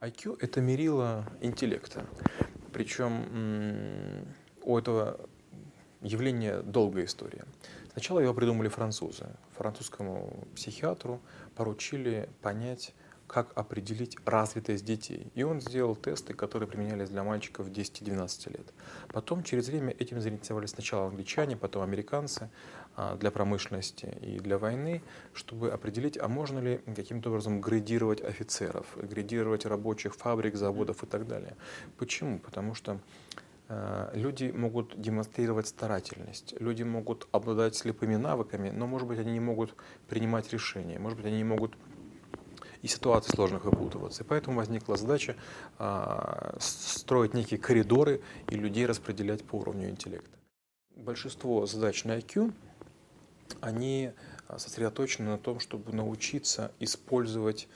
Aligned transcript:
IQ– 0.00 0.38
это 0.40 0.62
мерило 0.62 1.26
интеллекта. 1.42 2.06
Причем 2.72 4.24
у 4.62 4.78
этого 4.78 5.20
явления 6.00 6.62
долгая 6.62 7.04
история. 7.04 7.44
Сначала 7.92 8.20
его 8.20 8.32
придумали 8.32 8.68
французы. 8.68 9.26
Французскому 9.56 10.46
психиатру 10.54 11.20
поручили 11.54 12.30
понять, 12.40 12.94
как 13.30 13.52
определить 13.54 14.16
развитость 14.26 14.84
детей. 14.84 15.30
И 15.36 15.44
он 15.44 15.60
сделал 15.60 15.94
тесты, 15.94 16.34
которые 16.34 16.68
применялись 16.68 17.10
для 17.10 17.22
мальчиков 17.22 17.68
10-12 17.68 18.52
лет. 18.52 18.74
Потом 19.12 19.44
через 19.44 19.68
время 19.68 19.94
этим 19.96 20.20
заинтересовались 20.20 20.70
сначала 20.70 21.06
англичане, 21.06 21.56
потом 21.56 21.82
американцы 21.82 22.50
а, 22.96 23.14
для 23.14 23.30
промышленности 23.30 24.18
и 24.20 24.40
для 24.40 24.58
войны, 24.58 25.00
чтобы 25.32 25.70
определить, 25.70 26.18
а 26.18 26.26
можно 26.26 26.58
ли 26.58 26.78
каким-то 26.96 27.30
образом 27.30 27.60
градировать 27.60 28.20
офицеров, 28.20 28.86
градировать 28.96 29.64
рабочих 29.64 30.16
фабрик, 30.16 30.56
заводов 30.56 31.04
и 31.04 31.06
так 31.06 31.28
далее. 31.28 31.56
Почему? 31.98 32.40
Потому 32.40 32.74
что 32.74 32.98
а, 33.68 34.10
люди 34.12 34.52
могут 34.52 35.00
демонстрировать 35.00 35.68
старательность, 35.68 36.56
люди 36.58 36.82
могут 36.82 37.28
обладать 37.30 37.76
слепыми 37.76 38.16
навыками, 38.16 38.70
но, 38.70 38.88
может 38.88 39.06
быть, 39.06 39.20
они 39.20 39.30
не 39.30 39.40
могут 39.40 39.76
принимать 40.08 40.52
решения, 40.52 40.98
может 40.98 41.16
быть, 41.16 41.26
они 41.26 41.36
не 41.36 41.44
могут 41.44 41.76
и 42.82 42.88
ситуации 42.88 43.34
сложных 43.34 43.64
выпутываться. 43.64 44.22
И 44.22 44.26
поэтому 44.26 44.56
возникла 44.56 44.96
задача 44.96 45.36
а, 45.78 46.56
строить 46.58 47.34
некие 47.34 47.58
коридоры 47.58 48.20
и 48.48 48.54
людей 48.54 48.86
распределять 48.86 49.44
по 49.44 49.56
уровню 49.56 49.90
интеллекта. 49.90 50.38
Большинство 50.96 51.66
задач 51.66 52.04
на 52.04 52.18
IQ, 52.18 52.52
они 53.60 54.12
а, 54.48 54.58
сосредоточены 54.58 55.30
на 55.30 55.38
том, 55.38 55.60
чтобы 55.60 55.92
научиться 55.92 56.72
использовать 56.78 57.68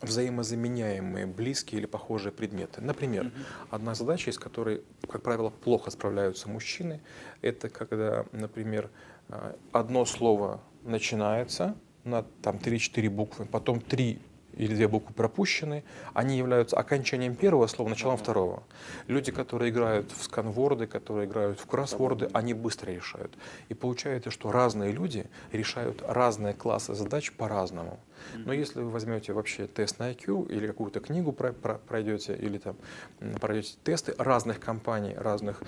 взаимозаменяемые, 0.00 1.26
близкие 1.26 1.80
или 1.80 1.86
похожие 1.86 2.32
предметы. 2.32 2.80
Например, 2.80 3.30
одна 3.70 3.94
задача, 3.94 4.30
из 4.30 4.38
которой, 4.38 4.82
как 5.08 5.22
правило, 5.22 5.50
плохо 5.50 5.90
справляются 5.90 6.48
мужчины, 6.48 7.00
это 7.42 7.68
когда, 7.68 8.26
например, 8.32 8.90
а, 9.28 9.56
одно 9.72 10.04
слово 10.04 10.60
начинается, 10.82 11.74
на 12.04 12.22
там 12.42 12.56
3-4 12.56 13.10
буквы, 13.10 13.46
потом 13.46 13.80
3 13.80 14.18
или 14.56 14.74
две 14.74 14.88
буквы 14.88 15.14
пропущены, 15.14 15.84
они 16.12 16.36
являются 16.36 16.76
окончанием 16.76 17.34
первого 17.34 17.66
слова, 17.66 17.88
началом 17.88 18.16
второго. 18.16 18.62
Люди, 19.06 19.32
которые 19.32 19.70
играют 19.70 20.12
в 20.12 20.22
сканворды, 20.22 20.86
которые 20.86 21.26
играют 21.26 21.60
в 21.60 21.66
кроссворды, 21.66 22.28
они 22.32 22.54
быстро 22.54 22.90
решают. 22.90 23.36
И 23.68 23.74
получается, 23.74 24.30
что 24.30 24.52
разные 24.52 24.92
люди 24.92 25.26
решают 25.52 26.02
разные 26.06 26.54
классы 26.54 26.94
задач 26.94 27.32
по-разному. 27.32 27.98
Но 28.34 28.52
если 28.52 28.80
вы 28.80 28.90
возьмете 28.90 29.32
вообще 29.32 29.66
тест 29.66 29.98
на 29.98 30.10
IQ 30.10 30.48
или 30.50 30.66
какую-то 30.66 31.00
книгу 31.00 31.32
пройдете, 31.32 32.34
или 32.34 32.58
там 32.58 32.76
пройдете 33.40 33.74
тесты 33.84 34.14
разных 34.18 34.60
компаний, 34.60 35.14
разных 35.14 35.62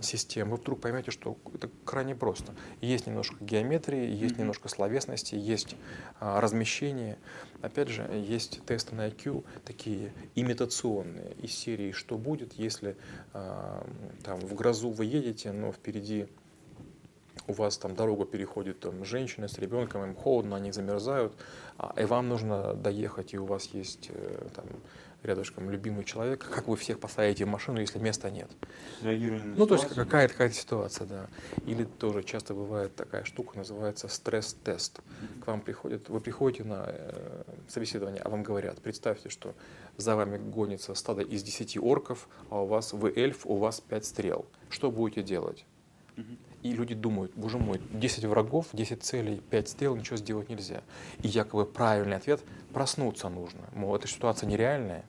систем, 0.00 0.50
вы 0.50 0.56
вдруг 0.56 0.80
поймете, 0.80 1.10
что 1.10 1.36
это 1.54 1.68
крайне 1.84 2.14
просто. 2.14 2.54
Есть 2.80 3.06
немножко 3.06 3.36
геометрии, 3.40 4.10
есть 4.10 4.38
немножко 4.38 4.68
словесности, 4.68 5.34
есть 5.34 5.76
а, 6.20 6.40
размещение. 6.40 7.18
Опять 7.62 7.83
же, 7.88 8.08
есть 8.28 8.60
тесты 8.66 8.94
на 8.94 9.08
IQ 9.08 9.44
такие 9.64 10.12
имитационные 10.34 11.34
из 11.42 11.52
серии 11.52 11.92
«Что 11.92 12.16
будет, 12.18 12.54
если 12.54 12.96
а, 13.32 13.86
там, 14.22 14.40
в 14.40 14.54
грозу 14.54 14.90
вы 14.90 15.04
едете, 15.04 15.52
но 15.52 15.72
впереди 15.72 16.26
у 17.46 17.52
вас 17.52 17.76
там 17.78 17.94
дорогу 17.94 18.24
переходит 18.24 18.80
там, 18.80 19.04
женщина 19.04 19.48
с 19.48 19.58
ребенком, 19.58 20.02
им 20.04 20.14
холодно, 20.14 20.56
они 20.56 20.72
замерзают, 20.72 21.32
а, 21.78 21.94
и 21.96 22.04
вам 22.04 22.28
нужно 22.28 22.74
доехать, 22.74 23.34
и 23.34 23.38
у 23.38 23.44
вас 23.44 23.66
есть 23.66 24.10
э, 24.10 24.48
там, 24.54 24.64
рядышком 25.24 25.70
любимый 25.70 26.04
человек, 26.04 26.46
как 26.48 26.68
вы 26.68 26.76
всех 26.76 27.00
посадите 27.00 27.44
в 27.44 27.48
машину, 27.48 27.80
если 27.80 27.98
места 27.98 28.30
нет? 28.30 28.50
Ну, 29.56 29.66
то 29.66 29.74
есть 29.74 29.88
какая-то 29.88 30.32
какая 30.32 30.50
ситуация, 30.50 31.06
да. 31.06 31.26
Или 31.66 31.84
тоже 31.84 32.22
часто 32.22 32.54
бывает 32.54 32.94
такая 32.94 33.24
штука, 33.24 33.56
называется 33.56 34.08
стресс-тест. 34.08 35.00
К 35.42 35.46
вам 35.46 35.60
приходят, 35.60 36.08
вы 36.08 36.20
приходите 36.20 36.64
на 36.64 36.84
э, 36.86 37.42
собеседование, 37.68 38.20
а 38.22 38.28
вам 38.28 38.42
говорят, 38.42 38.80
представьте, 38.80 39.28
что 39.30 39.54
за 39.96 40.14
вами 40.14 40.38
гонится 40.38 40.94
стадо 40.94 41.22
из 41.22 41.42
10 41.42 41.78
орков, 41.78 42.28
а 42.50 42.62
у 42.62 42.66
вас, 42.66 42.92
вы 42.92 43.12
эльф, 43.14 43.46
у 43.46 43.56
вас 43.56 43.80
5 43.80 44.04
стрел. 44.04 44.46
Что 44.68 44.90
будете 44.90 45.22
делать? 45.22 45.64
И 46.64 46.72
люди 46.72 46.94
думают, 46.94 47.34
боже 47.36 47.58
мой, 47.58 47.78
10 47.92 48.24
врагов, 48.24 48.68
10 48.72 49.02
целей, 49.02 49.42
5 49.50 49.68
стрел, 49.68 49.96
ничего 49.96 50.16
сделать 50.16 50.48
нельзя. 50.48 50.82
И 51.22 51.28
якобы 51.28 51.66
правильный 51.66 52.16
ответ– 52.16 52.42
проснуться 52.72 53.28
нужно. 53.28 53.60
Мол, 53.74 53.94
эта 53.94 54.08
ситуация 54.08 54.48
нереальная. 54.48 55.04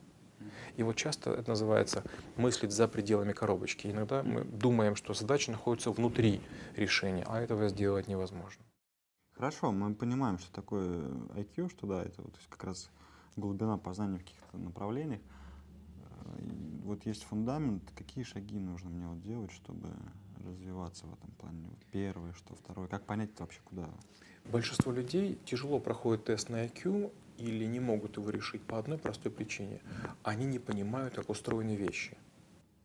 И 0.76 0.82
вот 0.82 0.96
часто 0.96 1.30
это 1.30 1.48
называется 1.48 2.04
мыслить 2.36 2.72
за 2.72 2.86
пределами 2.88 3.32
коробочки. 3.32 3.86
Иногда 3.86 4.22
мы 4.22 4.44
думаем, 4.44 4.96
что 4.96 5.14
задача 5.14 5.50
находится 5.50 5.90
внутри 5.90 6.42
решения, 6.76 7.24
а 7.26 7.40
этого 7.40 7.70
сделать 7.70 8.06
невозможно. 8.06 8.62
Хорошо, 9.32 9.72
мы 9.72 9.94
понимаем, 9.94 10.38
что 10.38 10.52
такое 10.52 11.08
IQ, 11.36 11.70
что 11.70 11.86
да, 11.86 12.02
это 12.02 12.20
вот 12.20 12.34
как 12.50 12.64
раз 12.64 12.90
глубина 13.34 13.78
познания 13.78 14.18
в 14.18 14.24
каких-то 14.24 14.58
направлениях. 14.58 15.22
Вот 16.84 17.06
есть 17.06 17.24
фундамент, 17.24 17.82
какие 17.96 18.24
шаги 18.24 18.58
нужно 18.58 18.90
мне 18.90 19.06
вот 19.06 19.22
делать, 19.22 19.52
чтобы 19.52 19.88
развиваться 20.46 21.06
в 21.06 21.14
этом 21.14 21.30
плане? 21.32 21.66
Вот 21.68 21.78
первое, 21.90 22.32
что 22.32 22.54
второе? 22.54 22.88
Как 22.88 23.04
понять 23.04 23.30
вообще 23.38 23.60
куда? 23.64 23.88
Большинство 24.44 24.92
людей 24.92 25.38
тяжело 25.44 25.80
проходят 25.80 26.24
тест 26.24 26.48
на 26.48 26.64
IQ 26.64 27.12
или 27.38 27.64
не 27.64 27.80
могут 27.80 28.16
его 28.16 28.30
решить 28.30 28.62
по 28.62 28.78
одной 28.78 28.98
простой 28.98 29.30
причине. 29.32 29.80
Они 30.22 30.46
не 30.46 30.58
понимают, 30.58 31.14
как 31.14 31.28
устроены 31.28 31.76
вещи. 31.76 32.16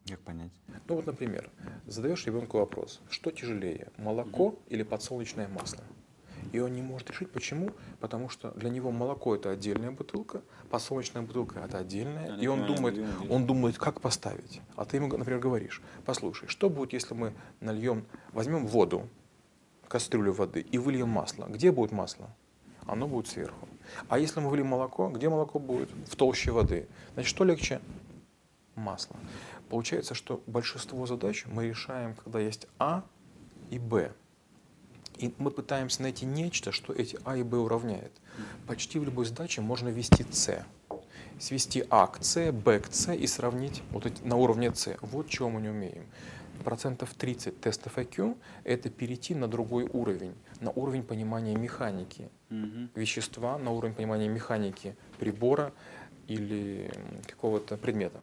Как 0.07 0.19
понять? 0.21 0.51
Ну 0.87 0.95
вот, 0.95 1.05
например, 1.05 1.51
задаешь 1.85 2.25
ребенку 2.25 2.57
вопрос, 2.57 3.01
что 3.09 3.31
тяжелее, 3.31 3.91
молоко 3.97 4.59
или 4.67 4.83
подсолнечное 4.83 5.47
масло? 5.47 5.83
И 6.51 6.59
он 6.59 6.73
не 6.73 6.81
может 6.81 7.09
решить, 7.09 7.31
почему? 7.31 7.71
Потому 7.99 8.29
что 8.29 8.51
для 8.51 8.69
него 8.69 8.91
молоко 8.91 9.35
это 9.35 9.51
отдельная 9.51 9.91
бутылка, 9.91 10.41
подсолнечная 10.69 11.21
бутылка 11.21 11.59
это 11.59 11.77
отдельная, 11.77 12.37
и 12.37 12.47
он 12.47 12.65
думает, 12.65 13.05
он 13.29 13.45
думает, 13.45 13.77
как 13.77 14.01
поставить. 14.01 14.61
А 14.75 14.85
ты 14.85 14.97
ему, 14.97 15.07
например, 15.07 15.39
говоришь, 15.39 15.81
послушай, 16.05 16.47
что 16.47 16.69
будет, 16.69 16.93
если 16.93 17.13
мы 17.13 17.33
нальем, 17.61 18.05
возьмем 18.33 18.67
воду, 18.67 19.07
кастрюлю 19.87 20.33
воды 20.33 20.61
и 20.61 20.77
выльем 20.77 21.09
масло? 21.09 21.45
Где 21.45 21.71
будет 21.71 21.91
масло? 21.91 22.29
Оно 22.85 23.07
будет 23.07 23.27
сверху. 23.27 23.67
А 24.09 24.19
если 24.19 24.39
мы 24.39 24.49
выльем 24.49 24.67
молоко, 24.67 25.09
где 25.09 25.29
молоко 25.29 25.59
будет? 25.59 25.89
В 26.07 26.15
толще 26.15 26.51
воды. 26.51 26.87
Значит, 27.13 27.29
что 27.29 27.43
легче? 27.43 27.81
Масло. 28.75 29.15
Получается, 29.69 30.15
что 30.15 30.41
большинство 30.47 31.05
задач 31.05 31.45
мы 31.45 31.69
решаем, 31.69 32.15
когда 32.15 32.39
есть 32.39 32.67
А 32.79 33.03
и 33.69 33.79
Б. 33.79 34.11
И 35.21 35.31
мы 35.37 35.51
пытаемся 35.51 36.01
найти 36.01 36.25
нечто, 36.25 36.71
что 36.71 36.93
эти 36.93 37.17
А 37.23 37.37
и 37.37 37.43
Б 37.43 37.57
уравняет. 37.57 38.11
Почти 38.65 38.97
в 38.97 39.03
любой 39.03 39.25
задаче 39.25 39.61
можно 39.61 39.89
ввести 39.89 40.25
С. 40.31 40.65
Свести 41.39 41.85
А 41.91 42.07
к 42.07 42.23
С, 42.23 42.51
Б 42.51 42.79
к 42.79 42.91
С 42.91 43.13
и 43.13 43.27
сравнить 43.27 43.83
вот 43.91 44.07
эти, 44.07 44.23
на 44.23 44.35
уровне 44.35 44.73
С. 44.73 44.97
Вот 45.01 45.29
чего 45.29 45.49
мы 45.49 45.61
не 45.61 45.69
умеем. 45.69 46.05
Процентов 46.63 47.13
30 47.13 47.61
тестов 47.61 47.99
IQ– 47.99 48.35
это 48.63 48.89
перейти 48.89 49.35
на 49.35 49.47
другой 49.47 49.87
уровень, 49.93 50.33
на 50.59 50.71
уровень 50.71 51.03
понимания 51.03 51.55
механики 51.55 52.29
угу. 52.49 52.89
вещества, 52.95 53.59
на 53.59 53.71
уровень 53.71 53.93
понимания 53.93 54.27
механики 54.27 54.95
прибора 55.19 55.71
или 56.27 56.91
какого-то 57.27 57.77
предмета. 57.77 58.21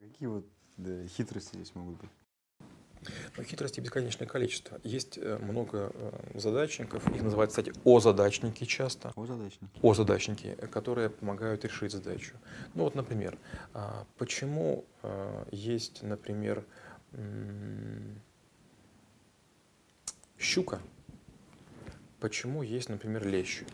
Какие 0.00 0.28
вот 0.28 0.46
да, 0.76 1.06
хитрости 1.06 1.54
здесь 1.54 1.74
могут 1.74 2.00
быть? 2.00 2.10
Но 3.36 3.42
хитрости 3.42 3.80
бесконечное 3.80 4.26
количество. 4.26 4.80
Есть 4.84 5.18
э, 5.18 5.38
много 5.38 5.92
э, 5.94 6.38
задачников, 6.38 7.08
их 7.14 7.22
называют, 7.22 7.50
кстати, 7.50 7.72
о-задачники 7.84 8.64
часто. 8.64 9.12
О-задачники. 9.16 9.70
О-задачники, 9.82 10.56
которые 10.70 11.10
помогают 11.10 11.64
решить 11.64 11.92
задачу. 11.92 12.34
Ну 12.74 12.84
вот, 12.84 12.94
например, 12.94 13.36
а, 13.74 14.06
почему 14.18 14.84
э, 15.02 15.44
есть, 15.50 16.02
например, 16.02 16.64
щука, 20.38 20.80
почему 22.20 22.62
есть, 22.62 22.88
например, 22.88 23.26
лещ. 23.26 23.64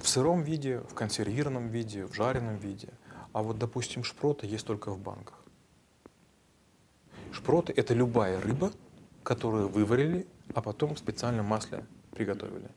В 0.00 0.08
сыром 0.08 0.42
виде, 0.42 0.78
в 0.78 0.94
консервированном 0.94 1.68
виде, 1.68 2.06
в 2.06 2.14
жареном 2.14 2.56
виде. 2.56 2.88
А 3.32 3.42
вот, 3.42 3.58
допустим, 3.58 4.04
шпроты 4.04 4.46
есть 4.46 4.66
только 4.66 4.90
в 4.90 4.98
банках. 4.98 5.41
Шпроты– 7.32 7.72
это 7.76 7.94
любая 7.94 8.40
рыба, 8.40 8.72
которую 9.22 9.68
выварили, 9.68 10.26
а 10.54 10.60
потом 10.60 10.94
в 10.94 10.98
специальном 10.98 11.46
масле 11.46 11.84
приготовили. 12.14 12.68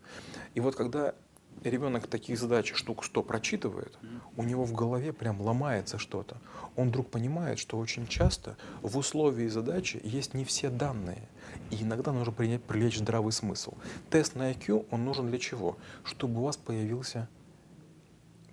И 0.53 0.61
вот 0.61 0.75
когда 0.75 1.13
ребенок 1.63 2.07
таких 2.07 2.39
задач 2.39 2.73
штук 2.73 3.03
100 3.03 3.23
прочитывает, 3.23 3.97
у 4.37 4.43
него 4.43 4.63
в 4.63 4.73
голове 4.73 5.11
прям 5.11 5.41
ломается 5.41 5.97
что-то. 5.97 6.37
Он 6.75 6.89
вдруг 6.89 7.09
понимает, 7.09 7.59
что 7.59 7.77
очень 7.77 8.07
часто 8.07 8.55
в 8.81 8.97
условии 8.97 9.47
задачи 9.47 9.99
есть 10.03 10.33
не 10.33 10.45
все 10.45 10.69
данные. 10.69 11.27
И 11.71 11.83
иногда 11.83 12.11
нужно 12.11 12.31
принять, 12.31 12.63
привлечь 12.63 12.97
здравый 12.97 13.33
смысл. 13.33 13.73
Тест 14.09 14.35
на 14.35 14.51
IQ, 14.51 14.87
он 14.91 15.03
нужен 15.05 15.27
для 15.27 15.39
чего? 15.39 15.77
Чтобы 16.03 16.39
у 16.39 16.43
вас 16.43 16.57
появился 16.57 17.27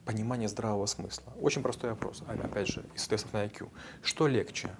понимание 0.05 0.49
здравого 0.49 0.87
смысла. 0.87 1.33
Очень 1.41 1.63
простой 1.63 1.91
вопрос, 1.91 2.25
опять 2.27 2.69
же, 2.69 2.85
из 2.95 3.07
тестов 3.07 3.33
на 3.35 3.45
IQ. 3.45 3.69
Что 4.03 4.27
легче, 4.27 4.71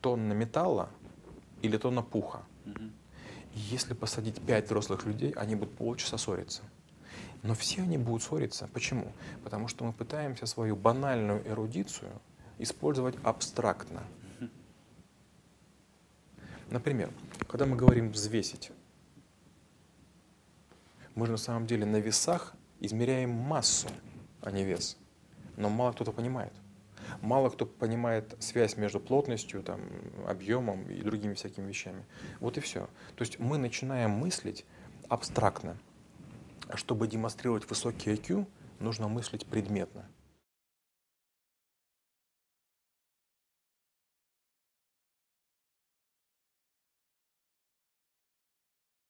тонна 0.00 0.32
металла 0.32 0.88
или 1.62 1.76
тонна 1.76 2.02
пуха? 2.02 2.42
Если 3.54 3.94
посадить 3.94 4.40
пять 4.42 4.66
взрослых 4.66 5.06
людей, 5.06 5.32
они 5.32 5.54
будут 5.54 5.74
полчаса 5.76 6.18
ссориться. 6.18 6.62
Но 7.42 7.54
все 7.54 7.82
они 7.82 7.96
будут 7.96 8.22
ссориться. 8.22 8.68
Почему? 8.72 9.12
Потому 9.44 9.68
что 9.68 9.84
мы 9.84 9.92
пытаемся 9.92 10.46
свою 10.46 10.76
банальную 10.76 11.46
эрудицию 11.48 12.10
использовать 12.58 13.16
абстрактно. 13.22 14.02
Например, 16.70 17.10
когда 17.48 17.64
мы 17.64 17.76
говорим 17.76 18.10
взвесить, 18.10 18.72
мы 21.14 21.26
же 21.26 21.32
на 21.32 21.38
самом 21.38 21.66
деле 21.66 21.86
на 21.86 21.96
весах 21.96 22.54
измеряем 22.80 23.30
массу, 23.30 23.88
а 24.42 24.50
не 24.50 24.64
вес. 24.64 24.98
Но 25.56 25.70
мало 25.70 25.92
кто-то 25.92 26.12
понимает. 26.12 26.52
Мало 27.22 27.50
кто 27.50 27.66
понимает 27.66 28.36
связь 28.40 28.76
между 28.76 29.00
плотностью, 29.00 29.62
там, 29.62 29.80
объемом 30.26 30.88
и 30.90 31.00
другими 31.02 31.34
всякими 31.34 31.68
вещами. 31.68 32.04
Вот 32.40 32.56
и 32.58 32.60
все. 32.60 32.88
То 33.14 33.22
есть 33.22 33.38
мы 33.38 33.58
начинаем 33.58 34.10
мыслить 34.10 34.64
абстрактно. 35.08 35.76
Чтобы 36.74 37.06
демонстрировать 37.06 37.68
высокий 37.68 38.10
IQ, 38.10 38.46
нужно 38.80 39.08
мыслить 39.08 39.46
предметно. 39.46 40.06